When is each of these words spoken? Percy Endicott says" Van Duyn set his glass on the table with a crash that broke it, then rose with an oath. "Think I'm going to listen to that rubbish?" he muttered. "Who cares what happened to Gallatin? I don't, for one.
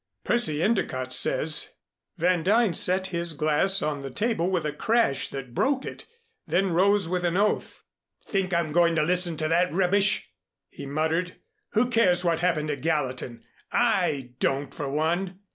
Percy 0.23 0.63
Endicott 0.63 1.13
says" 1.13 1.75
Van 2.17 2.41
Duyn 2.43 2.73
set 2.73 3.05
his 3.13 3.33
glass 3.33 3.83
on 3.83 4.01
the 4.01 4.09
table 4.09 4.49
with 4.49 4.65
a 4.65 4.73
crash 4.73 5.27
that 5.27 5.53
broke 5.53 5.85
it, 5.85 6.07
then 6.47 6.71
rose 6.71 7.07
with 7.07 7.23
an 7.23 7.37
oath. 7.37 7.83
"Think 8.25 8.51
I'm 8.51 8.71
going 8.71 8.95
to 8.95 9.03
listen 9.03 9.37
to 9.37 9.47
that 9.49 9.71
rubbish?" 9.71 10.31
he 10.71 10.87
muttered. 10.87 11.35
"Who 11.73 11.91
cares 11.91 12.25
what 12.25 12.39
happened 12.39 12.69
to 12.69 12.77
Gallatin? 12.77 13.43
I 13.71 14.31
don't, 14.39 14.73
for 14.73 14.91
one. 14.91 15.39